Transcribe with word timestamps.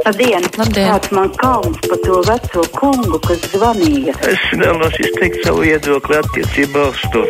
Labdien! 0.00 0.40
Labdien. 0.56 0.86
Kāds 0.88 1.10
man 1.12 1.28
kauns 1.36 1.76
par 1.84 1.98
to 2.00 2.22
veco 2.24 2.62
kungu, 2.72 3.18
kas 3.26 3.42
zvanīja? 3.52 4.14
Es 4.24 4.40
vēlos 4.56 4.96
izteikt 4.96 5.44
savu 5.44 5.66
viedokli 5.66 6.16
attiecībā 6.16 6.86
uz 6.88 7.02
to. 7.12 7.24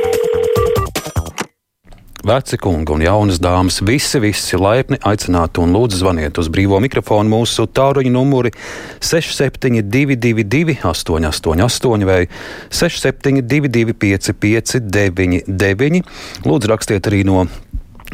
Veci 2.31 2.59
kungi 2.61 2.93
un 2.93 3.03
jaunas 3.03 3.41
dāmas, 3.43 3.81
visi, 3.83 4.21
visi 4.23 4.59
laipni 4.61 5.01
aicināti 5.09 5.63
un 5.63 5.73
lūdzu 5.75 5.99
zvaniet 6.03 6.39
uz 6.39 6.51
brīvo 6.53 6.79
mikrofonu 6.85 7.33
mūsu 7.33 7.65
tāruņa 7.75 8.13
numuri 8.13 8.53
6722, 9.01 10.77
888, 10.85 12.05
vai 12.07 12.29
672, 12.69 13.97
559, 13.99 16.05
Lūdzu, 16.45 16.71
rakstiet 16.71 17.09
arī 17.11 17.25
no 17.27 17.49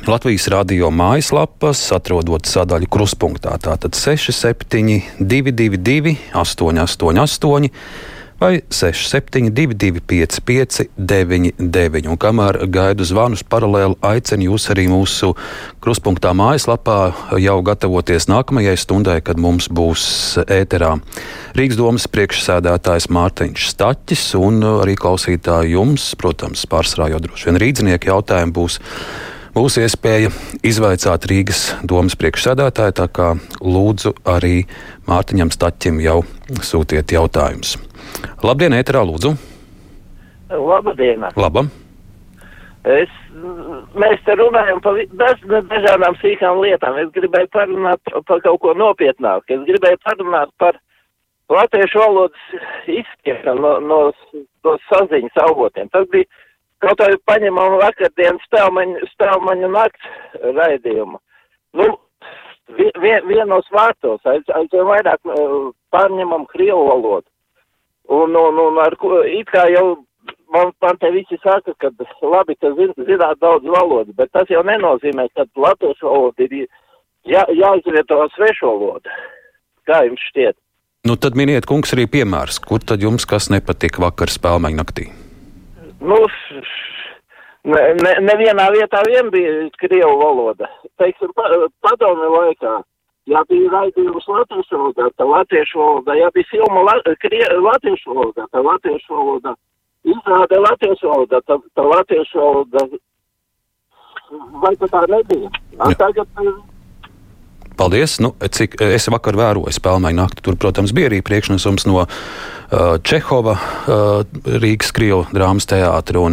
Latvijas 0.04 0.44
radio 0.52 0.90
mājaslapas, 0.92 1.80
atrodot 1.96 2.44
sadaļu 2.46 2.86
kruspunktā. 2.92 3.56
Tātad 3.62 3.96
6722, 3.96 6.12
888 6.36 7.70
vai 8.40 8.60
6722, 8.68 10.40
559, 10.44 12.08
un 12.12 12.16
kamēr 12.20 12.58
gaidu 12.68 13.04
zvanus 13.08 13.40
paralēli 13.48 13.96
aicinu 14.04 14.50
jūs 14.50 14.68
arī 14.74 14.84
mūsu 14.92 15.32
kruspunktā 15.80 16.34
mājaslapā 16.36 16.98
jau 17.40 17.56
gatavoties 17.64 18.28
nākamajai 18.28 18.76
stundai, 18.76 19.22
kad 19.24 19.40
mums 19.40 19.70
būs 19.72 20.36
ēterā 20.44 20.98
Rīgas 21.56 21.80
domas 21.80 22.04
priekšsēdētājs 22.12 23.08
Mārtiņš 23.16 23.70
Staķis 23.72 24.26
un 24.36 24.60
arī 24.74 24.92
klausītāji 25.00 25.72
jums, 25.72 26.12
protams, 26.20 26.68
pārsvarā 26.68 27.08
jau 27.14 27.22
droši 27.24 27.48
vien 27.48 27.60
rīdzinieki 27.64 28.12
jautājumi 28.12 28.52
būs 28.60 28.76
būs 29.56 29.78
iespēja 29.80 30.28
izvaicāt 30.66 31.24
Rīgas 31.30 31.62
domas 31.88 32.16
priekšsēdētāju, 32.20 32.94
tā 32.98 33.06
kā 33.08 33.32
lūdzu 33.64 34.12
arī 34.28 34.66
Mārtiņam 35.08 35.52
Staķim 35.54 36.00
jau 36.04 36.18
sūtiet 36.60 37.14
jautājumus. 37.16 37.76
Labdien, 38.44 38.76
ēterā, 38.76 39.00
lūdzu! 39.08 39.32
Labdien! 40.52 41.24
Labam! 41.40 41.72
Es, 42.86 43.10
mēs 43.98 44.20
te 44.28 44.36
runājam 44.38 44.78
par 44.84 45.00
daž, 45.18 45.40
dažādām 45.72 46.14
sīkām 46.20 46.60
lietām. 46.62 47.00
Es 47.00 47.08
gribēju 47.16 47.48
parunāt 47.56 48.12
par 48.28 48.44
kaut 48.44 48.60
ko 48.62 48.76
nopietnāku. 48.78 49.56
Es 49.56 49.64
gribēju 49.66 49.98
parunāt 50.04 50.52
par 50.62 50.78
latviešu 51.50 51.98
valodas 51.98 52.44
izskiešanu 52.86 53.64
no, 53.64 53.72
no, 53.80 54.42
no 54.68 54.76
saziņas 54.90 55.42
avotiem. 55.48 55.90
Tas 55.90 56.06
bija 56.12 56.28
Kaut 56.86 57.00
arī 57.02 57.18
paņemam 57.26 57.80
vakardienas 57.80 58.44
stāvmaņu, 58.46 59.06
stāvmaņu 59.16 59.70
nakts 59.74 60.10
raidījumu. 60.54 61.18
Nu, 61.80 61.86
vien, 62.78 63.24
vienos 63.26 63.66
vārtos 63.74 64.22
aizvien 64.22 64.60
aiz 64.60 64.76
vairāk 64.90 65.18
uh, 65.26 65.72
pārņemam 65.94 66.46
krievu 66.52 66.84
valodu. 66.86 67.26
Un, 68.06 68.36
un, 68.38 68.60
un 68.62 68.78
ar 68.78 68.94
ko, 69.00 69.18
it 69.26 69.50
kā 69.50 69.64
jau 69.72 69.96
man, 70.54 70.70
man 70.82 70.98
te 71.02 71.10
visi 71.10 71.38
saka, 71.42 71.74
ka 71.82 71.90
labi, 72.22 72.54
ka 72.60 72.70
zin, 72.78 72.94
zināt 73.08 73.42
daudz 73.42 73.66
valodu, 73.66 74.14
bet 74.14 74.30
tas 74.36 74.46
jau 74.52 74.62
nenozīmē, 74.66 75.26
ka 75.34 75.48
latviešu 75.58 76.06
valoda 76.06 76.46
ir 76.46 76.56
jā, 77.26 77.42
jāizvieto 77.50 78.22
svešu 78.36 78.70
valodu. 78.70 79.18
Kā 79.90 80.04
jums 80.06 80.22
šķiet? 80.30 80.58
Nu, 81.06 81.18
tad 81.18 81.34
miniet, 81.38 81.66
kungs, 81.66 81.94
arī 81.94 82.06
piemērs, 82.10 82.62
kur 82.62 82.82
tad 82.82 83.02
jums 83.02 83.26
kas 83.26 83.50
nepatika 83.50 84.06
vakar 84.06 84.30
spēlmeņa 84.30 84.82
naktī? 84.82 85.10
Nu, 86.00 86.18
ne, 87.64 87.82
ne, 88.02 88.12
nevienā 88.26 88.66
vietā 88.74 89.00
vien 89.06 89.30
bija 89.32 89.54
krievu 89.80 90.18
valoda. 90.20 90.68
Teiksim, 91.00 91.32
pa, 91.36 91.48
padomi 91.84 92.28
laikā, 92.34 92.74
ja 93.32 93.42
bija 93.48 93.72
raidījums 93.72 94.28
latviešu 94.28 94.76
valodā, 94.76 95.08
tad 95.16 95.32
latviešu 95.32 95.80
valodā, 95.80 96.18
ja 96.20 96.30
bija 96.34 96.50
filma 96.52 96.84
la, 96.86 96.96
krie, 97.24 97.42
latviešu 97.70 98.12
valodā, 98.12 98.46
tad 98.52 98.68
latviešu 98.68 99.18
valodā, 99.18 99.56
izrāda 100.06 100.62
latviešu 100.68 101.12
valodā, 101.12 101.42
tad, 101.48 101.66
tad 101.74 101.90
latviešu 101.94 102.44
valodā, 102.44 102.86
vai 104.62 104.74
tā 104.84 105.04
nebija? 105.10 105.52
Tagad, 105.98 106.28
Paldies! 107.76 108.16
Nu, 108.24 108.32
cik 108.40 108.78
es 108.80 109.08
vakar 109.12 109.36
vēroju 109.36 109.74
spēlēju 109.76 110.16
nakti, 110.16 110.44
tur, 110.46 110.56
protams, 110.60 110.94
bija 110.96 111.10
arī 111.10 111.20
priekšnesums 111.24 111.84
no 111.88 112.02
uh, 112.02 112.08
Čehova, 113.04 113.56
uh, 113.56 114.40
Rīgas 114.46 114.94
Krievijas 114.96 115.32
drāmas 115.36 115.68
teātra. 115.68 116.32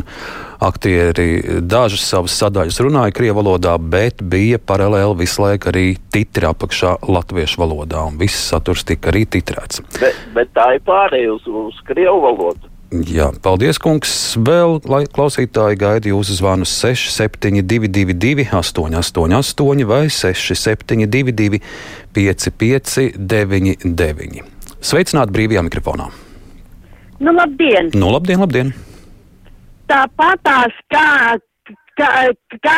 Aktieri 0.64 1.60
dažas 1.68 2.06
savas 2.08 2.38
sadaļas 2.40 2.78
runāja 2.86 3.12
krievu 3.12 3.42
valodā, 3.42 3.74
bet 3.76 4.22
bija 4.24 4.62
paralēli 4.64 5.18
visu 5.20 5.44
laiku 5.44 5.68
arī 5.74 5.86
titri 6.14 6.48
apakšā 6.48 6.94
latviešu 7.04 7.60
valodā, 7.60 8.06
un 8.08 8.16
viss 8.22 8.48
saturs 8.54 8.86
tika 8.88 9.12
arī 9.12 9.26
titrēts. 9.28 9.84
Bet, 10.00 10.22
bet 10.38 10.54
tā 10.56 10.70
ir 10.78 10.86
pārējai 10.88 11.34
uz, 11.36 11.50
uz 11.68 11.82
krievu 11.90 12.24
valodu. 12.24 12.73
Jā, 12.94 13.32
paldies, 13.42 13.80
kungs. 13.82 14.12
Vēl 14.38 14.76
klausītāji 15.16 15.80
gaida 15.82 16.12
jūsu 16.12 16.36
zvanu 16.38 16.68
6722, 16.70 18.44
888, 18.54 19.86
vai 19.90 20.04
672, 20.14 21.58
559, 22.14 24.44
Sveicināti 24.84 25.34
brīvajā 25.34 25.64
mikrofonā. 25.66 26.12
Nu, 27.24 27.34
labdien! 27.34 27.90
Nu, 27.98 28.12
labdien, 28.14 28.44
labdien! 28.44 28.70
Tāpatās 29.90 30.78
kā, 30.94 31.08
kā, 31.98 32.12
kā 32.62 32.78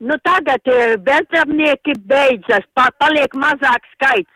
nu, 0.00 0.16
tagad 0.24 0.64
bezdarbnieki 1.04 1.98
beidzas, 2.08 2.64
paliek 2.78 3.36
mazāk 3.36 3.84
skaits, 3.98 4.32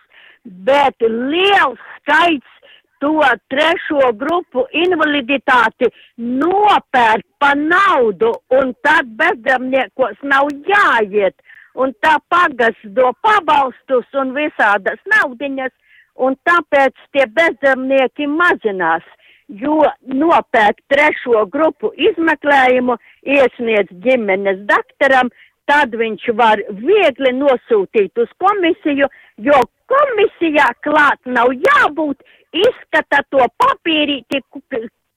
bet 0.67 1.09
liels 1.09 1.81
skaits 2.03 2.56
to 3.01 3.13
trešo 3.53 4.13
grupu 4.21 4.67
invaliditāti 4.85 5.91
nopērk 6.19 7.27
pa 7.39 7.53
naudu, 7.59 8.33
un 8.59 8.73
tad 8.85 9.11
bezdarbniekos 9.19 10.23
nav 10.23 10.49
jāiet, 10.69 11.37
un 11.75 11.93
tā 12.05 12.17
pagas 12.33 12.77
do 12.99 13.13
pabalstus 13.25 14.09
un 14.21 14.33
visādas 14.37 15.01
naudiņas, 15.13 15.73
un 16.17 16.37
tāpēc 16.49 16.97
tie 17.13 17.27
bezdarbnieki 17.39 18.29
mazinās, 18.33 19.05
jo 19.49 19.85
nopērk 20.09 20.81
trešo 20.91 21.45
grupu 21.53 21.93
izmeklējumu, 22.09 22.97
iesniedz 23.23 23.93
ģimenes 24.07 24.65
daktaram, 24.71 25.31
tad 25.67 25.95
viņš 25.99 26.29
var 26.39 26.63
viegli 26.81 27.33
nosūtīt 27.37 28.19
uz 28.23 28.31
komisiju, 28.43 29.09
jo 29.49 29.63
komisijā 29.91 30.69
klāt 30.85 31.21
nav 31.27 31.53
jābūt, 31.55 32.23
izskata 32.57 33.23
to 33.31 33.47
papīrīti, 33.63 34.43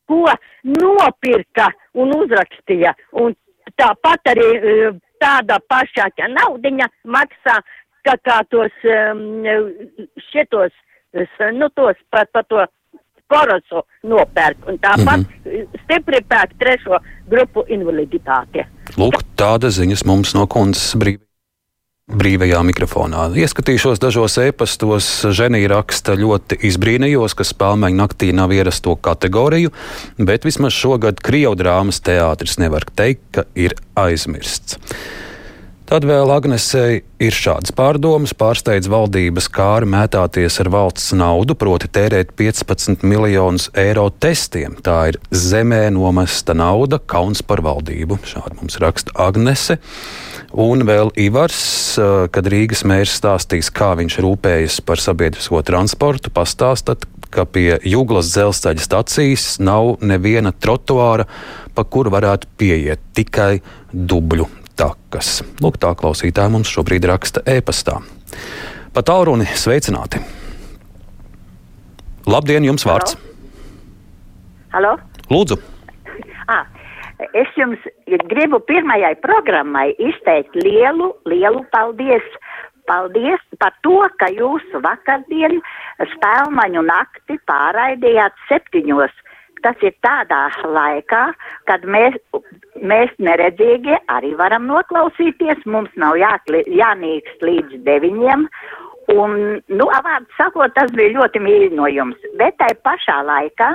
ko 0.10 0.26
nopirka 0.64 1.70
un 1.94 2.14
uzrakstīja. 2.18 2.96
Un 3.22 3.36
tāpat 3.80 4.34
arī 4.34 4.48
e, 4.58 4.92
tāda 5.22 5.60
pašā 5.70 6.10
naudiņa 6.34 6.90
maksā, 7.06 7.60
kā, 8.08 8.18
kā 8.26 8.42
tos 8.50 8.74
šitos, 10.32 10.74
nu 11.54 11.70
tos 11.76 11.98
par 12.10 12.28
pa 12.34 12.44
to 12.44 12.66
korosu 13.30 13.86
nopērk. 14.10 14.66
Un 14.68 14.80
tāpat 14.82 15.18
mm 15.18 15.26
-hmm. 15.46 15.80
stipri 15.84 16.22
pērk 16.22 16.58
trešo 16.60 16.98
grupu 17.30 17.66
invaliditāti. 17.68 18.66
Lūk, 18.98 19.22
tāda 19.38 19.70
ziņas 19.70 20.06
mums 20.06 20.34
no 20.34 20.48
kundzes 20.48 20.96
brīvības 20.96 21.29
brīvajā 22.10 22.60
mikrofonā. 22.66 23.28
Ieskatīšos 23.38 24.02
dažos 24.02 24.38
e-pastos, 24.42 25.08
Ženija 25.36 25.70
raksta 25.76 26.18
ļoti 26.18 26.60
izbrīnījos, 26.70 27.38
ka 27.38 27.46
spēlmeņa 27.48 28.00
naktī 28.02 28.32
nav 28.36 28.54
ierasto 28.56 28.96
kategoriju, 28.98 29.72
bet 30.18 30.48
vismaz 30.48 30.76
šogad 30.78 31.22
Krievdrāmas 31.26 32.02
teātris 32.06 32.58
nevar 32.62 32.88
teikt, 32.98 33.26
ka 33.38 33.48
ir 33.56 33.78
aizmirsts. 34.00 34.80
Tad 35.90 36.06
vēl 36.06 36.30
Agnesei 36.30 37.00
ir 37.18 37.34
šādas 37.34 37.74
pārdomas, 37.74 38.36
pārsteidz 38.38 38.86
valdības 38.94 39.48
kāri 39.50 39.88
mētāties 39.90 40.60
ar 40.62 40.70
valsts 40.70 41.16
naudu, 41.18 41.56
proti 41.58 41.90
tērēt 41.90 42.36
15 42.38 43.02
miljonus 43.10 43.72
eiro 43.74 44.06
testiem. 44.14 44.78
Tā 44.86 45.00
ir 45.10 45.18
zemē 45.34 45.88
nomesta 45.96 46.54
nauda, 46.54 47.02
kauns 47.02 47.42
par 47.42 47.66
valdību. 47.66 48.20
Šādi 48.22 48.60
mums 48.62 48.78
raksta 48.84 49.18
Agnese. 49.18 49.80
Un 50.50 50.82
vēl 50.82 51.12
Ivars, 51.22 52.00
kad 52.34 52.48
Rīgas 52.50 52.82
mērs 52.88 53.14
stāstīs, 53.20 53.70
kā 53.70 53.92
viņš 54.00 54.16
rūpējas 54.26 54.80
par 54.82 55.02
sabiedrisko 55.02 55.62
transportu, 55.66 56.32
pastāstat, 56.34 57.06
ka 57.30 57.46
pie 57.46 57.78
Jūglas 57.86 58.32
dzelzceļa 58.34 58.82
stacijas 58.82 59.46
nav 59.62 60.00
neviena 60.02 60.50
trotuāra, 60.50 61.28
pa 61.78 61.86
kuru 61.86 62.10
varētu 62.16 62.50
pieiet 62.58 63.04
tikai 63.14 63.60
dubļu 63.94 64.50
takas. 64.80 65.44
Lūk, 65.62 65.78
tā 65.78 65.94
klausītāja 66.00 66.50
mums 66.50 66.72
šobrīd 66.74 67.06
raksta 67.12 67.46
e-pastā. 67.46 68.00
Pa 68.96 69.06
tālruni 69.06 69.46
sveicināti! 69.54 70.24
Labdien, 72.30 72.66
jums 72.66 72.86
vārds! 72.90 73.20
Halo? 74.74 74.98
Lūdzu! 75.30 75.62
Ah, 76.50 76.66
Es 77.36 77.50
jums 77.60 77.84
gribu 78.32 78.62
pirmajai 78.64 79.16
programmai 79.20 79.90
izteikt 80.00 80.56
lielu, 80.56 81.12
lielu 81.28 81.66
paldies 81.74 82.24
paldies 82.90 83.42
par 83.62 83.76
to, 83.86 84.02
ka 84.22 84.30
jūs 84.34 84.66
vakardien 84.86 85.60
spēlmaņu 86.16 86.86
nakti 86.88 87.38
pārraidījāt 87.50 88.38
septiņos. 88.50 89.14
Tas 89.64 89.82
ir 89.84 89.92
tādā 90.06 90.46
laikā, 90.64 91.24
kad 91.68 91.84
mēs, 91.84 92.16
mēs 92.80 93.12
neredzīgi 93.20 93.98
arī 94.16 94.32
varam 94.40 94.70
noklausīties. 94.72 95.66
Mums 95.68 95.92
nav 96.00 96.16
jākli, 96.22 96.64
jānīkst 96.80 97.44
līdz 97.44 97.82
deviņiem. 97.88 98.48
Un, 99.10 99.36
nu, 99.68 99.90
vārdu 99.90 100.38
sakot, 100.38 100.72
tas 100.78 100.94
bija 100.96 101.18
ļoti 101.18 101.42
mīļi 101.44 101.74
no 101.76 101.90
jums. 101.92 102.30
Bet 102.40 102.56
tai 102.62 102.72
pašā 102.88 103.20
laikā 103.28 103.74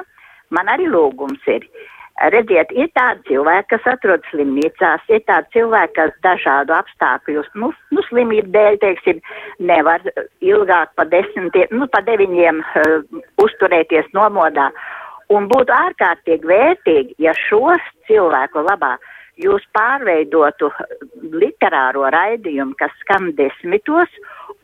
man 0.57 0.73
arī 0.73 0.89
lūgums 0.89 1.53
ir. 1.53 1.67
Redziet, 2.15 2.71
ir 2.79 2.87
tādi 2.95 3.25
cilvēki, 3.27 3.67
kas 3.73 3.87
atrodas 3.91 4.29
slimnīcās, 4.31 5.03
ir 5.11 5.25
tādi 5.27 5.51
cilvēki, 5.57 5.95
kas 5.97 6.13
dažādu 6.23 6.77
apstākļu, 6.77 7.43
nu, 7.59 7.73
nu 7.91 8.05
slimību 8.07 8.53
dēļ, 8.55 8.79
teiksim, 8.85 9.19
nevar 9.59 10.05
ilgāk 10.39 10.93
pa 10.95 11.09
desmitiem, 11.11 11.75
nu, 11.75 11.89
pa 11.91 12.05
deviņiem 12.07 12.61
uh, 12.63 13.19
uzturēties 13.43 14.13
nomodā. 14.15 14.69
Un 15.35 15.49
būtu 15.51 15.75
ārkārtīgi 15.75 16.47
vērtīgi, 16.47 17.19
ja 17.27 17.35
šos 17.49 17.83
cilvēku 18.07 18.63
labā 18.63 18.95
jūs 19.43 19.67
pārveidotu 19.75 20.71
literāro 21.35 22.07
raidījumu, 22.15 22.77
kas 22.79 22.95
skan 23.03 23.33
desmitos, 23.35 24.13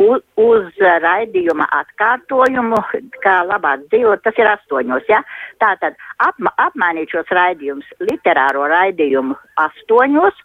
uz, 0.00 0.22
uz 0.40 0.80
raidījuma 1.04 1.66
atkārtojumu, 1.80 2.80
kā 3.24 3.40
labāk 3.48 3.84
dzīvot, 3.92 4.22
tas 4.24 4.38
ir 4.40 4.48
astoņos, 4.54 5.04
ja? 5.10 5.20
Tātad 5.62 5.98
apma, 6.24 6.52
apmainīt 6.62 7.12
šos 7.14 7.30
raidījumus, 7.36 7.88
literāro 8.08 8.66
raidījumu 8.72 9.36
astoņos, 9.60 10.40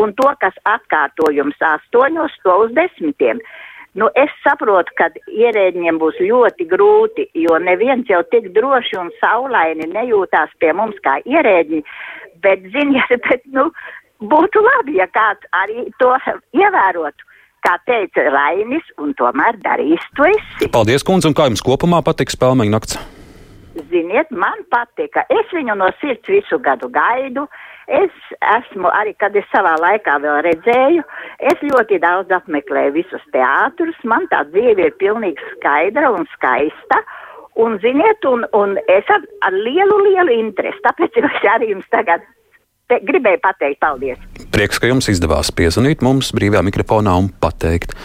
un 0.00 0.14
to, 0.18 0.30
kas 0.40 0.56
atkārtojums 0.68 1.60
astoņos, 1.74 2.40
to 2.44 2.58
uz 2.64 2.74
desmitiem. 2.78 3.42
Nu, 3.94 4.08
es 4.18 4.32
saprotu, 4.42 4.90
ka 4.98 5.06
ierēģiem 5.30 6.00
būs 6.02 6.16
ļoti 6.18 6.64
grūti, 6.70 7.28
jo 7.44 7.60
neviens 7.62 8.08
jau 8.10 8.24
tik 8.32 8.48
droši 8.56 8.98
un 8.98 9.12
saulaini 9.20 9.86
nejūtās 9.92 10.56
pie 10.58 10.72
mums 10.74 10.98
kā 11.04 11.20
ierēģi, 11.22 11.84
bet, 12.42 12.66
ziniet, 12.74 13.14
bet, 13.28 13.46
nu, 13.54 13.68
būtu 14.32 14.64
labi, 14.64 14.98
ja 14.98 15.06
kāds 15.14 15.46
arī 15.60 15.86
to 16.02 16.10
ievērotu 16.58 17.33
kā 17.64 17.78
teica 17.88 18.28
Rainis, 18.30 18.86
un 19.00 19.14
tomēr 19.18 19.58
darīs 19.64 20.04
to 20.18 20.28
esi. 20.28 20.70
Paldies, 20.72 21.04
kundze, 21.06 21.30
un 21.30 21.36
kā 21.36 21.48
jums 21.48 21.64
kopumā 21.64 22.02
patīk 22.06 22.32
spēlmeņa 22.34 22.74
nakts? 22.76 22.98
Ziniet, 23.90 24.30
man 24.30 24.60
patika. 24.70 25.24
Es 25.32 25.50
viņu 25.54 25.74
no 25.80 25.88
sirds 25.98 26.28
visu 26.30 26.60
gadu 26.62 26.86
gaidu. 26.94 27.48
Es 27.90 28.12
esmu 28.54 28.88
arī, 28.94 29.16
kad 29.18 29.34
es 29.36 29.48
savā 29.52 29.74
laikā 29.82 30.14
vēl 30.22 30.38
redzēju, 30.46 31.02
es 31.50 31.64
ļoti 31.66 31.98
daudz 32.00 32.30
apmeklēju 32.38 32.94
visus 32.94 33.24
teātrus. 33.34 33.98
Man 34.08 34.28
tā 34.30 34.44
dzīve 34.52 34.88
ir 34.88 34.94
pilnīgi 35.02 35.50
skaidra 35.56 36.12
un 36.14 36.28
skaista. 36.36 37.02
Un, 37.60 37.76
ziniet, 37.82 38.24
un, 38.26 38.46
un 38.56 38.78
es 38.90 39.10
ar, 39.14 39.26
ar 39.46 39.54
lielu, 39.54 39.98
lielu 40.08 40.38
interesi, 40.46 40.80
tāpēc 40.86 41.20
es 41.20 41.44
arī 41.52 41.70
jums 41.74 41.90
tagad 41.92 42.24
te, 42.90 43.00
gribēju 43.04 43.42
pateikt 43.44 43.80
paldies. 43.82 44.22
Prieks, 44.54 44.80
ka 44.80 44.90
jums 44.90 45.10
izdevās 45.12 45.52
piezvanīt 45.54 46.04
mums 46.04 46.32
brīvajā 46.36 46.64
mikrofonā 46.68 47.16
un 47.20 47.30
pateikt. 47.42 47.96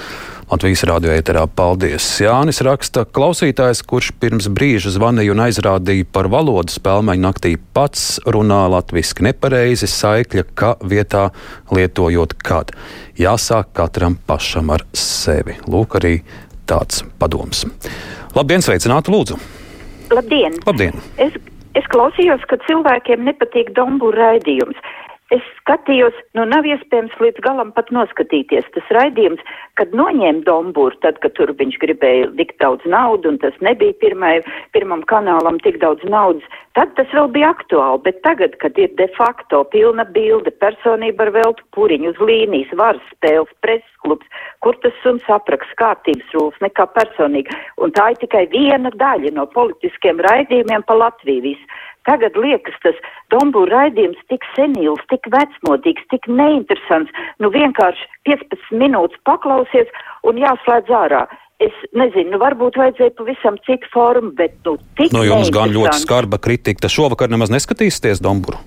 Latvijas 0.49 0.81
radio 0.89 1.11
ēterā 1.13 1.43
paldies. 1.53 2.05
Jānis 2.23 2.63
raksta, 2.65 3.03
klausītājs, 3.05 3.83
kurš 3.85 4.09
pirms 4.17 4.47
brīža 4.49 4.95
zvanīja 4.95 5.35
un 5.35 5.43
aizrādīja 5.45 6.07
par 6.09 6.25
valodu 6.33 6.73
spēlmeņu 6.73 7.21
naktī, 7.21 7.51
pats 7.77 8.17
runā 8.25 8.63
latviski 8.73 9.27
nepareizi, 9.27 9.85
saikļa, 9.93 10.45
ka 10.57 10.71
vietā 10.81 11.27
lietojot 11.69 12.33
kad. 12.41 12.73
Jāsāk 13.21 13.75
katram 13.77 14.17
pašam 14.25 14.73
ar 14.73 14.87
sevi. 14.97 15.59
Lūk, 15.69 15.99
arī 16.01 16.15
tāds 16.69 17.03
padoms. 17.21 17.67
Labdien, 18.33 18.65
sveicināti, 18.65 19.13
lūdzu! 19.13 19.37
Labdien! 20.09 20.57
Labdien. 20.65 20.97
Es 21.21 21.37
Es 21.77 21.85
klausījos, 21.93 22.41
ka 22.49 22.57
cilvēkiem 22.65 23.25
nepatīk 23.27 23.73
dombu 23.77 24.09
raidījums. 24.15 24.79
Es 25.29 25.45
skatījos, 25.59 26.15
nu 26.33 26.41
nav 26.49 26.65
iespējams 26.65 27.13
līdz 27.21 27.43
galam 27.45 27.69
pat 27.75 27.91
noskatīties. 27.93 28.65
Tas 28.73 28.87
raidījums, 28.95 29.41
kad 29.77 29.91
noņēma 29.93 30.41
Dombūru, 30.47 30.97
tad, 31.03 31.19
kad 31.21 31.35
tur 31.37 31.53
viņš 31.59 31.77
gribēja 31.83 32.31
likt 32.33 32.57
daudz 32.63 32.85
naudu, 32.89 33.29
un 33.29 33.37
tas 33.43 33.53
nebija 33.61 33.93
pirmai, 34.01 34.39
pirmam 34.73 35.03
kanālam 35.11 35.59
tik 35.61 35.77
daudz 35.83 36.01
naudas, 36.09 36.45
tad 36.73 36.95
tas 36.97 37.13
vēl 37.13 37.29
bija 37.35 37.51
aktuāli. 37.53 38.01
Bet 38.07 38.23
tagad, 38.25 38.57
kad 38.63 38.81
ir 38.81 38.89
de 38.97 39.05
facto 39.19 39.61
pilna 39.69 40.07
bilde, 40.17 40.49
personība 40.63 41.27
ar 41.27 41.33
veltu 41.37 41.67
puriņu 41.77 42.15
uz 42.15 42.23
līnijas, 42.25 42.73
varas 42.81 43.13
spēles, 43.13 43.53
preses 43.61 44.01
klubs, 44.01 44.25
kur 44.65 44.81
tas 44.81 44.97
suns 45.03 45.29
apraksts, 45.29 45.77
kārtības 45.77 46.33
rūls, 46.33 46.57
nekā 46.65 46.87
personīgi. 46.97 47.53
Un 47.77 47.93
tā 47.93 48.09
ir 48.15 48.21
tikai 48.25 48.47
viena 48.49 48.89
daļa 48.97 49.35
no 49.37 49.45
politiskiem 49.53 50.25
raidījumiem 50.25 50.89
pa 50.89 50.97
Latviju 50.97 51.45
visu. 51.51 51.69
Tagad 52.09 52.37
liekas 52.41 52.77
tas 52.81 52.97
Dombūra 53.29 53.83
raidījums 53.83 54.21
tik 54.31 54.45
senīls, 54.55 55.03
tik 55.11 55.27
vecmodīgs, 55.29 56.07
tik 56.09 56.25
neinteresants. 56.31 57.13
Nu 57.37 57.51
vienkārši 57.53 58.07
15 58.25 58.73
minūtes 58.81 59.21
paklausies 59.29 59.91
un 60.25 60.41
jāslēdz 60.41 60.89
ārā. 61.03 61.27
Es 61.59 61.75
nezinu, 61.91 62.31
nu 62.33 62.39
varbūt 62.39 62.77
vajadzēja 62.79 63.13
pavisam 63.17 63.57
citu 63.67 63.89
formu, 63.93 64.31
bet 64.37 64.55
nu 64.65 64.77
tik. 64.97 65.11
No 65.11 65.25
jums 65.27 65.51
gan 65.53 65.73
ļoti 65.75 65.97
skarba 66.01 66.39
kritika. 66.41 66.89
Šovakar 66.89 67.29
nemaz 67.29 67.51
neskatīsieties 67.51 68.23
Dombūru. 68.23 68.61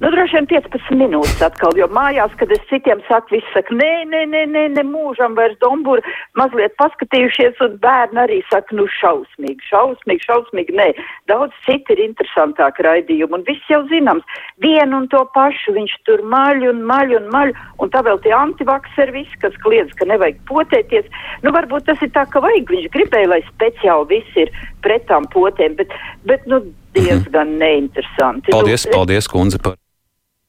Nu, 0.00 0.08
droši 0.08 0.38
vien 0.38 0.46
15 0.48 0.94
minūtes 0.96 1.42
atkal, 1.44 1.74
jo 1.76 1.84
mājās, 1.92 2.32
kad 2.40 2.48
es 2.54 2.62
citiem 2.70 3.02
saku, 3.04 3.34
viss 3.34 3.50
saka, 3.52 3.74
nē, 3.76 3.88
nē, 4.08 4.22
nē, 4.32 4.44
nē, 4.48 4.62
nē 4.72 4.84
mūžam 4.88 5.34
vairs 5.36 5.58
domburu, 5.60 6.00
mazliet 6.40 6.72
paskatījušies, 6.80 7.58
un 7.66 7.74
bērni 7.82 8.22
arī 8.22 8.38
saka, 8.48 8.72
nu, 8.78 8.86
šausmīgi, 8.96 9.66
šausmīgi, 9.68 10.24
šausmīgi, 10.24 10.76
nē. 10.78 10.86
Daudz 11.28 11.52
citi 11.66 11.92
ir 11.92 12.00
interesantāk 12.06 12.80
raidījumi, 12.86 13.36
un 13.36 13.44
viss 13.44 13.68
jau 13.68 13.82
zināms, 13.90 14.40
vienu 14.64 15.02
un 15.02 15.10
to 15.12 15.20
pašu, 15.34 15.76
viņš 15.76 15.98
tur 16.08 16.24
maļ 16.32 16.64
un 16.70 16.80
maļ 16.88 17.12
un 17.18 17.28
maļ, 17.36 17.52
un 17.84 17.92
tā 17.92 18.00
vēl 18.08 18.22
tie 18.24 18.32
antivakseri 18.38 19.18
visi, 19.18 19.36
kas 19.44 19.60
kliedz, 19.66 19.92
ka 20.00 20.08
nevajag 20.08 20.40
potēties. 20.48 21.12
Nu, 21.44 21.52
varbūt 21.52 21.90
tas 21.90 22.00
ir 22.00 22.14
tā, 22.16 22.24
ka 22.32 22.40
vajag, 22.40 22.72
viņš 22.72 22.88
gribēja, 22.96 23.34
lai 23.34 23.42
speciāli 23.50 24.08
viss 24.16 24.40
ir 24.46 24.56
pret 24.80 25.04
tām 25.12 25.28
potēm, 25.28 25.76
bet, 25.76 25.92
bet 26.24 26.48
nu, 26.48 26.64
diezgan 26.96 27.52
mhm. 27.52 27.62
neinteresanti. 27.66 28.56
Paldies, 28.56 28.88
nu, 28.88 28.96
paldies, 28.96 29.28
kundze, 29.28 29.60
par 29.60 29.76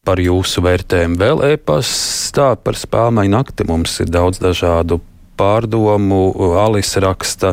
par 0.01 0.17
jūsu 0.17 0.63
vērtējumu. 0.65 1.13
Vēl 1.21 1.41
e-pastā 1.45 2.55
par 2.57 2.73
spēļu 2.73 3.27
nakti 3.29 3.67
mums 3.69 3.99
ir 4.01 4.07
daudz 4.09 4.39
dažādu 4.41 4.97
pārdomu. 5.37 6.31
Alise 6.57 7.03
raksta. 7.05 7.51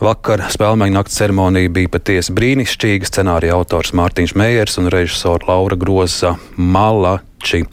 Vakar 0.00 0.46
spēļu 0.48 0.88
nakts 0.94 1.18
ceremonija 1.20 1.68
bija 1.68 1.90
patiesi 1.92 2.32
brīnišķīga. 2.32 3.10
Scenārija 3.10 3.58
autors 3.58 3.92
Mārtiņš 3.92 4.34
Meijers 4.40 4.80
un 4.80 4.88
režisora 4.94 5.50
Laura 5.50 5.76
Groza 5.76 6.38
Malači. 6.56 7.66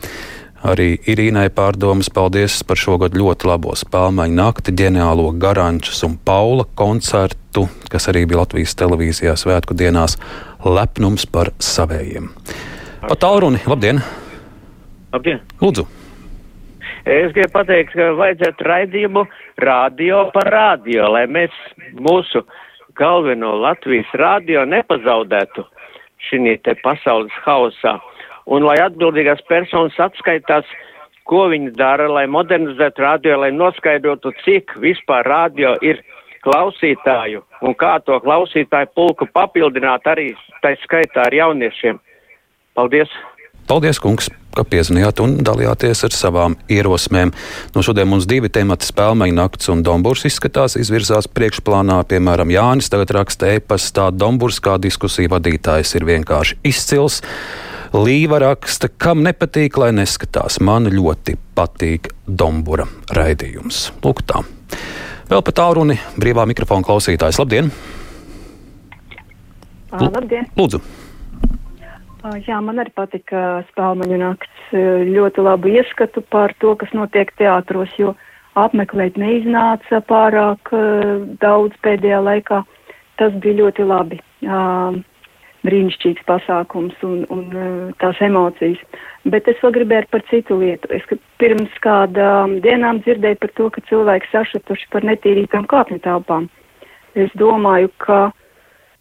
Arī 0.68 0.92
Irīnai 1.08 1.48
pārdomas 1.56 2.12
paldies 2.12 2.60
par 2.68 2.76
šogad 2.76 3.16
ļoti 3.16 3.48
labo 3.48 3.80
spēļu 3.80 4.28
nakti, 4.36 4.76
ģeniālo 4.76 5.32
Garančas 5.40 6.04
un 6.04 6.20
Paula 6.20 6.68
koncertu, 6.76 7.70
kas 7.88 8.12
arī 8.12 8.28
bija 8.28 8.44
Latvijas 8.44 8.76
televīzijā 8.76 9.40
svētku 9.40 9.72
dienās. 9.72 10.20
Lepnums 10.68 11.30
par 11.32 11.56
savējiem. 11.64 12.34
Pa 13.06 13.14
tālruni, 13.22 13.60
labdien! 13.70 14.00
Labdien! 15.14 15.44
Lūdzu! 15.62 15.84
Es 17.06 17.34
gribu 17.36 17.52
pateikt, 17.54 17.92
ka 17.94 18.08
vajadzētu 18.18 18.66
raidījumu 18.66 19.22
radio 19.62 20.24
par 20.34 20.50
radio, 20.50 21.12
lai 21.14 21.28
mēs 21.30 21.54
mūsu 22.02 22.42
galveno 22.98 23.52
Latvijas 23.62 24.10
radio 24.18 24.64
nepazaudētu 24.66 25.68
šī 26.30 26.56
te 26.66 26.74
pasaules 26.82 27.36
hausā. 27.46 28.00
Un 28.50 28.66
lai 28.66 28.80
atbildīgās 28.82 29.46
personas 29.46 29.94
atskaitās, 30.02 30.66
ko 31.30 31.46
viņi 31.54 31.76
dara, 31.78 32.10
lai 32.10 32.26
modernizētu 32.26 33.06
radio, 33.06 33.38
lai 33.44 33.52
noskaidrotu, 33.54 34.34
cik 34.42 34.74
vispār 34.82 35.30
radio 35.30 35.76
ir 35.86 36.02
klausītāju 36.42 37.46
un 37.62 37.78
kā 37.78 38.00
to 38.06 38.18
klausītāju 38.26 38.90
pulku 38.98 39.30
papildināt 39.30 40.10
arī 40.10 40.32
tā 40.66 40.74
skaitā 40.82 41.30
ar 41.30 41.38
jauniešiem. 41.38 42.02
Paldies! 42.76 43.12
Paldies, 43.66 43.98
kungs, 43.98 44.28
ka 44.54 44.62
piezvanījāt 44.68 45.22
un 45.24 45.40
dalījāties 45.42 46.04
ar 46.06 46.14
savām 46.14 46.54
ierosmēm. 46.70 47.32
No 47.74 47.82
šodien 47.86 48.10
mums 48.12 48.28
divi 48.30 48.52
temati- 48.52 48.86
spēļu 48.92 49.32
nakts 49.34 49.72
un 49.74 49.82
Dombūrs 49.82 50.28
izskatās 50.30 50.76
izvirzās 50.78 51.26
priekšplānā. 51.26 52.04
Piemēram, 52.06 52.52
Jānis 52.54 52.92
tagad 52.92 53.16
raksta 53.16 53.56
e-pastā, 53.56 54.12
Dombūrs 54.12 54.60
kā 54.60 54.78
diskusija 54.78 55.30
vadītājs 55.30 55.96
ir 55.96 56.06
vienkārši 56.06 56.58
izcils. 56.64 57.22
Līva 57.94 58.40
raksta, 58.40 58.90
kam 58.98 59.24
nepatīk, 59.24 59.78
lai 59.78 59.92
neskatās. 59.92 60.60
Man 60.60 60.86
ļoti 60.86 61.38
patīk 61.56 62.12
Dombūra 62.28 62.86
raidījums. 63.16 63.92
Lūk, 64.04 64.22
tā. 64.28 64.44
Vēl 65.30 65.42
pat 65.42 65.56
tālruni 65.56 65.98
brīvā 66.20 66.46
mikrofona 66.46 66.84
klausītājs. 66.84 67.40
Labdien! 67.40 67.72
Labdien! 69.92 70.46
Lūdzu! 70.58 71.05
Jā, 72.26 72.58
man 72.64 72.82
arī 72.82 72.90
patika 72.96 73.62
spēļu 73.70 74.18
nakts. 74.18 74.70
Ļoti 74.74 75.44
labu 75.46 75.70
ieskatu 75.76 76.24
par 76.34 76.56
to, 76.60 76.74
kas 76.80 76.94
notiek 76.98 77.30
teātros, 77.38 77.92
jo 78.02 78.16
apmeklēt 78.58 79.20
neiznāca 79.20 80.00
pārāk 80.10 80.72
uh, 80.74 81.26
daudz 81.42 81.76
pēdējā 81.86 82.22
laikā. 82.26 82.64
Tas 83.20 83.36
bija 83.44 83.60
ļoti 83.62 83.86
labi. 83.86 84.18
Uh, 84.42 84.98
brīnišķīgs 85.66 86.26
pasākums 86.30 86.98
un, 87.06 87.24
un 87.34 87.46
uh, 87.54 87.94
tās 88.02 88.20
emocijas. 88.26 88.82
Bet 89.26 89.48
es 89.50 89.62
vēl 89.64 89.76
gribēju 89.80 90.10
par 90.14 90.26
citu 90.30 90.58
lietu. 90.62 90.90
Es 90.94 91.06
pirms 91.42 91.74
kādām 91.86 92.60
dienām 92.66 93.02
dzirdēju 93.06 93.42
par 93.42 93.54
to, 93.60 93.70
ka 93.74 93.86
cilvēki 93.90 94.32
sašutuši 94.32 94.90
par 94.94 95.06
netīrītām 95.10 95.70
kāpņu 95.72 96.02
telpām. 96.06 96.50
Es 97.18 97.34
domāju, 97.40 97.94
ka 98.02 98.20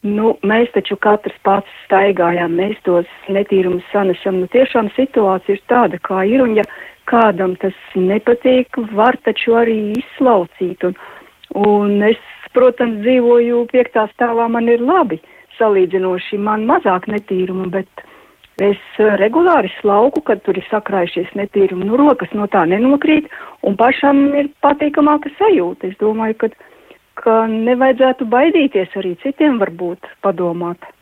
nu, 0.05 0.35
mēs 0.45 0.71
taču 0.75 0.97
katrs 1.01 1.37
pats 1.47 1.71
staigājām, 1.87 2.55
mēs 2.61 2.81
tos 2.87 3.09
netīrumus 3.33 3.87
sanesam. 3.93 4.43
Nu, 4.43 4.49
tiešām 4.53 4.91
situācija 4.97 5.57
ir 5.57 5.63
tāda, 5.71 6.01
kā 6.05 6.25
ir, 6.29 6.45
un 6.45 6.57
ja 6.59 6.65
kādam 7.11 7.57
tas 7.61 7.77
nepatīk, 7.97 8.79
var 8.97 9.17
taču 9.25 9.57
arī 9.61 9.79
izslaucīt. 9.99 10.85
Un, 10.89 10.97
un 11.61 12.09
es, 12.11 12.21
protams, 12.57 13.01
dzīvoju 13.05 13.65
piektā 13.73 14.07
stāvā, 14.15 14.49
man 14.53 14.69
ir 14.69 14.85
labi 14.85 15.21
salīdzinoši, 15.59 16.41
man 16.43 16.67
mazāk 16.69 17.09
netīrumu, 17.11 17.71
bet 17.73 18.05
es 18.63 18.81
regulāri 19.19 19.71
slauku, 19.81 20.23
kad 20.27 20.43
tur 20.47 20.59
ir 20.59 20.67
sakrājušies 20.69 21.33
netīrumi, 21.39 21.89
nu 21.89 21.99
rokas 21.99 22.31
no 22.39 22.47
tā 22.51 22.65
nenokrīt, 22.71 23.27
un 23.67 23.77
pašam 23.79 24.29
ir 24.39 24.51
patīkamāka 24.63 25.33
sajūta. 25.39 25.91
Es 25.91 25.99
domāju, 26.03 26.39
ka, 26.45 26.51
ka 27.25 27.45
nevajadzētu 27.51 28.29
baidīties 28.31 28.95
arī 29.01 29.15
citiem 29.23 29.59
varbūt 29.63 30.13
padomāt. 30.25 30.93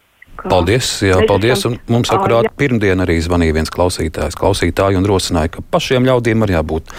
Paldies, 0.42 0.88
jā, 1.04 1.18
paldies. 1.28 1.62
Un 1.68 1.76
mums 1.92 2.10
akurāt 2.10 2.48
pirmdien 2.58 3.04
arī 3.04 3.18
zvanīja 3.22 3.54
viens 3.58 3.72
klausītājs, 3.72 4.38
klausītāji 4.38 4.98
un 4.98 5.06
rosināja, 5.06 5.52
ka 5.56 5.64
pašiem 5.74 6.08
ļaudīm 6.08 6.46
ir 6.46 6.54
jābūt 6.56 6.94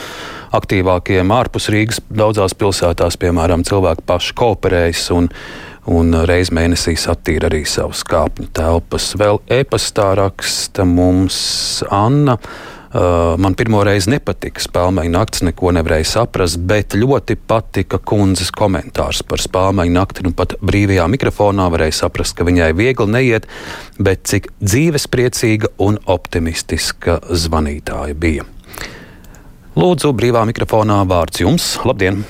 aktīvākiem 0.54 1.34
ārpus 1.34 1.68
Rīgas. 1.74 2.00
Daudzās 2.14 2.54
pilsētās, 2.56 3.18
piemēram, 3.20 3.66
cilvēki 3.68 4.06
paši 4.08 4.36
kooperējas 4.38 5.08
un, 5.18 5.32
un 5.90 6.20
reiz 6.30 6.54
mēnesī 6.54 6.94
satīra 7.00 7.50
arī 7.50 7.64
savus 7.68 8.06
kāpņu 8.08 8.52
telpas. 8.54 9.10
Vēl 9.20 9.42
e-pastā 9.58 10.14
raksta 10.22 10.86
mums 10.88 11.42
Anna. 11.90 12.38
Uh, 12.94 13.40
man 13.42 13.56
pirmo 13.58 13.80
reizi 13.82 14.12
nepatika 14.14 14.62
spēļu 14.62 15.08
naktis, 15.10 15.42
neko 15.48 15.72
nevarēju 15.74 16.06
saprast, 16.06 16.60
bet 16.62 16.94
ļoti 16.94 17.40
patika 17.50 17.98
kundzes 17.98 18.52
komentārs 18.54 19.24
par 19.26 19.42
spēļu 19.42 19.88
nakti. 19.90 20.22
Nu, 20.28 20.30
pat 20.38 20.54
brīvajā 20.62 21.08
mikrofonā 21.10 21.66
varēja 21.74 22.04
saprast, 22.04 22.36
ka 22.38 22.46
viņai 22.46 22.68
viegli 22.78 23.08
neiet, 23.10 23.48
bet 23.98 24.28
cik 24.30 24.52
dzīvespriecīga 24.62 25.72
un 25.82 25.98
optimistiska 26.06 27.18
zvanītāja 27.34 28.14
bija. 28.14 28.46
Lūdzu, 29.74 30.12
brīvā 30.14 30.44
mikrofonā 30.46 31.00
vārds 31.10 31.42
jums. 31.42 31.72
Labdien! 31.90 32.22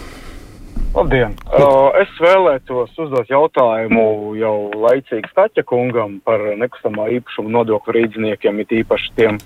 Labdien! 0.96 1.36
Uh, 1.50 1.90
es 2.00 2.14
vēlētos 2.24 2.94
uzdot 3.04 3.28
jautājumu 3.28 4.38
jau 4.40 4.56
laicīgi 4.80 5.28
Staķa 5.34 5.66
kungam 5.68 6.22
par 6.24 6.40
nekustamā 6.56 7.10
īpašuma 7.18 7.52
nodokļu 7.58 7.98
rīdziniekiem, 7.98 8.64
it 8.64 8.72
īpaši 8.80 9.12
tiem, 9.20 9.42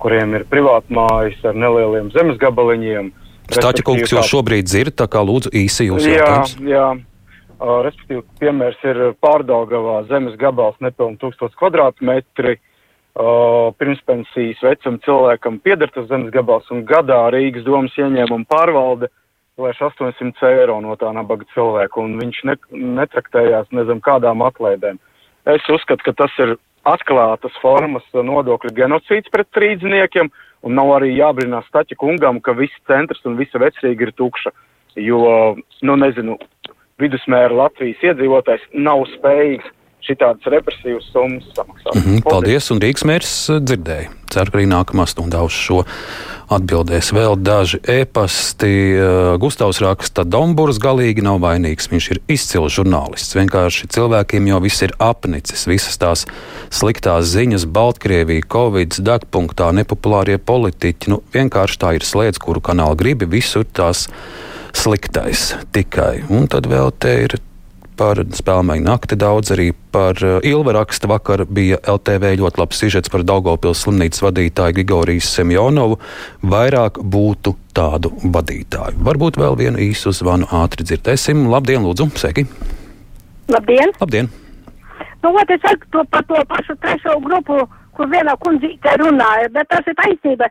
kuriem 0.00 0.34
ir 0.38 0.46
privātmājas 0.50 1.44
ar 1.50 1.58
nelieliem 1.58 2.10
zemes 2.14 2.40
gabaliņiem. 2.40 3.12
Stāķa 3.50 3.84
kungs 3.86 4.12
jau 4.14 4.24
šobrīd 4.26 4.68
dzird, 4.68 4.96
tā 4.98 5.08
kā 5.10 5.22
lūdzu 5.26 5.52
īsi 5.56 5.88
jūs 5.88 6.06
jautājums. 6.06 6.56
Jā, 6.62 6.66
jā. 6.74 6.88
Uh, 7.60 7.82
respektīvi, 7.84 8.22
piemērs 8.40 8.84
ir 8.88 8.98
pārdaugavā 9.20 9.98
zemes 10.08 10.36
gabals 10.40 10.78
nepilni 10.80 11.20
1000 11.20 11.56
kvadrātmetri. 11.60 12.56
Uh, 13.10 13.74
pirmspensijas 13.76 14.62
vecam 14.62 15.00
cilvēkam 15.04 15.58
pieder 15.60 15.90
tas 15.92 16.06
zemes 16.08 16.30
gabals 16.32 16.68
un 16.70 16.84
gadā 16.88 17.18
Rīgas 17.34 17.66
domas 17.66 17.96
ieņēmuma 17.98 18.46
pārvalde 18.48 19.10
lēš 19.60 19.82
800 19.90 20.46
eiro 20.54 20.78
no 20.80 20.94
tā 20.96 21.10
nabaga 21.12 21.44
cilvēka 21.54 22.00
un 22.00 22.14
viņš 22.20 22.40
ne, 22.48 22.56
netraktējās 23.00 23.72
nezinu 23.76 24.00
kādām 24.06 24.44
atlaidēm. 24.46 25.00
Es 25.50 25.66
uzskatu, 25.72 26.06
ka 26.06 26.14
tas 26.22 26.38
ir 26.40 26.54
atklātas 26.88 27.56
formas 27.62 28.06
nodokļu 28.14 28.72
genocīds 28.76 29.32
pret 29.32 29.48
strīdniekiem, 29.50 30.30
un 30.64 30.76
nav 30.76 30.94
arī 30.98 31.14
jābrīnās 31.16 31.68
Staķa 31.68 31.96
kungam, 32.00 32.40
ka 32.40 32.54
viss 32.56 32.84
centrs 32.88 33.24
un 33.28 33.36
visa 33.40 33.60
vecrīga 33.60 34.08
ir 34.08 34.14
tukša, 34.16 34.52
jo, 35.00 35.20
nu 35.82 35.96
nezinu, 36.00 36.38
vidusmēra 37.00 37.56
Latvijas 37.64 38.02
iedzīvotājs 38.10 38.66
nav 38.76 39.06
spējīgs 39.16 39.68
šitādas 40.06 40.48
represīvas 40.52 41.06
summas 41.12 41.46
samaksāt. 41.56 41.94
Mm 41.94 42.02
-hmm, 42.02 42.24
paldies, 42.26 42.70
un 42.70 42.80
Rīgas 42.80 43.06
mērs 43.06 43.32
eh, 43.50 43.60
dzirdēja. 43.60 44.10
Ceru, 44.30 44.52
ka 44.52 44.58
arī 44.58 44.66
nākamā 44.70 45.08
stundā 45.10 45.40
uz 45.42 45.52
šo 45.52 45.80
atbildēs 46.54 47.10
vēl 47.14 47.34
daži 47.42 47.80
ēpasti. 47.82 48.70
Eh, 48.94 49.38
Gustavs 49.42 49.80
raksta, 49.82 50.24
Dombūrs 50.24 50.78
galīgi 50.82 51.22
nav 51.22 51.40
vainīgs. 51.42 51.90
Viņš 51.90 52.10
ir 52.10 52.20
izcils 52.28 52.76
žurnālists. 52.78 53.34
Vienkārši 53.34 53.90
cilvēkiem 53.90 54.46
jau 54.46 54.60
viss 54.60 54.82
ir 54.82 54.94
apnicis. 54.98 55.66
Visas 55.66 55.98
tās 55.98 56.26
sliktās 56.70 57.26
ziņas, 57.34 57.66
Baltkrievija, 57.66 58.46
Covid, 58.52 59.00
degpunktā, 59.02 59.72
nepopulārie 59.72 60.38
politiķi. 60.38 61.10
Nu, 61.10 61.22
vienkārši 61.34 61.78
tā 61.78 61.94
ir 61.98 62.06
slēdz, 62.06 62.38
kuru 62.38 62.60
kanālu 62.60 62.96
gribi, 62.96 63.26
visur 63.26 63.64
tās 63.64 64.08
sliktais 64.72 65.54
tikai. 65.72 66.24
Un 66.30 66.46
tad 66.46 66.66
vēl 66.70 66.92
te 66.98 67.14
ir 67.26 67.40
par 68.00 68.20
spēlēju 68.36 68.84
nakti, 68.86 69.16
daudz 69.20 69.52
arī 69.52 69.70
par 69.92 70.18
uh, 70.24 70.38
Ilva 70.46 70.72
raksta. 70.78 71.08
Vakar 71.10 71.44
bija 71.44 71.80
LTV 71.84 72.32
ļoti 72.40 72.60
labs 72.62 72.80
sižets 72.80 73.12
par 73.12 73.24
Daugopils 73.28 73.82
slimnīcas 73.84 74.22
vadītāju 74.24 74.78
Grigorijas 74.78 75.28
Semjonovu. 75.36 75.98
Vairāk 76.54 77.02
būtu 77.14 77.54
tādu 77.76 78.12
vadītāju. 78.24 79.02
Varbūt 79.06 79.40
vēl 79.40 79.58
vienu 79.60 79.82
īsu 79.90 80.14
zvanu 80.16 80.48
ātri 80.62 80.86
dzirdēsim. 80.88 81.44
Labdien, 81.52 81.84
lūdzu, 81.84 82.08
sveiki! 82.22 82.46
Labdien! 83.52 83.92
Labdien. 84.00 84.30
Nu, 85.20 85.34
ot, 85.34 85.52
es 85.52 85.60
saku 85.60 85.90
to 85.92 86.04
par 86.14 86.24
to 86.30 86.40
pašu 86.48 86.78
trešo 86.80 87.18
grupu, 87.24 87.58
kur 87.98 88.08
vienā 88.08 88.32
kundzīte 88.40 88.96
runāja, 89.02 89.50
bet 89.52 89.68
tas 89.68 89.84
ir 89.90 89.98
taisnība. 90.00 90.48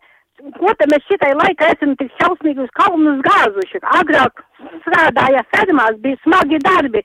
Ko 0.56 0.72
te 0.78 0.86
mēs 0.92 1.04
šitai 1.10 1.34
laikā 1.36 1.74
esam 1.74 1.98
tik 2.00 2.14
šausmīgi 2.20 2.62
uz 2.64 2.70
kalnus 2.78 3.24
gāzuši? 3.26 3.82
Agrāk 3.98 4.44
strādāja 4.84 5.42
fermās, 5.56 5.98
bija 6.04 6.20
smagi 6.24 6.62
darbi 6.64 7.02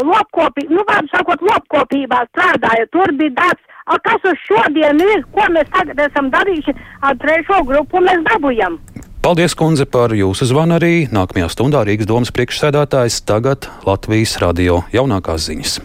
lopkopī, 0.00 0.64
nu, 0.72 0.84
vārdu 0.88 1.10
sakot, 1.12 1.42
lopkopībā 1.44 2.24
strādāja, 2.30 2.88
tur 2.94 3.12
bija 3.18 3.36
darbs. 3.42 3.68
A, 3.90 3.98
kas 3.98 4.22
uz 4.30 4.38
šodienu 4.46 5.08
ir, 5.10 5.24
ko 5.34 5.42
mēs 5.50 5.66
tagad 5.74 5.98
esam 6.04 6.30
darījuši 6.30 6.74
ar 7.02 7.16
trešo 7.18 7.64
grupu, 7.66 7.98
mēs 7.98 8.22
dabujam. 8.30 8.78
Paldies, 9.22 9.56
kundze, 9.58 9.86
par 9.90 10.14
jūsu 10.14 10.46
zvanu 10.50 10.78
arī. 10.78 10.94
Nākamajā 11.10 11.50
stundā 11.50 11.82
Rīgas 11.86 12.08
domas 12.10 12.30
priekšsēdētājs 12.34 13.20
tagad 13.26 13.68
Latvijas 13.86 14.38
radio 14.42 14.84
jaunākās 14.94 15.50
ziņas. 15.50 15.80